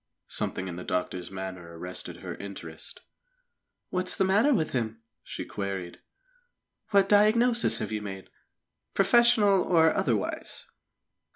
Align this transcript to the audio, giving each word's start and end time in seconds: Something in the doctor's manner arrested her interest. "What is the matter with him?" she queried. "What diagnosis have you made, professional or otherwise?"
Something 0.25 0.67
in 0.67 0.77
the 0.77 0.83
doctor's 0.83 1.29
manner 1.29 1.77
arrested 1.77 2.17
her 2.21 2.33
interest. 2.33 3.01
"What 3.91 4.07
is 4.07 4.17
the 4.17 4.23
matter 4.23 4.51
with 4.51 4.71
him?" 4.71 5.03
she 5.21 5.45
queried. 5.45 5.99
"What 6.89 7.07
diagnosis 7.07 7.77
have 7.77 7.91
you 7.91 8.01
made, 8.01 8.31
professional 8.95 9.61
or 9.61 9.93
otherwise?" 9.93 10.65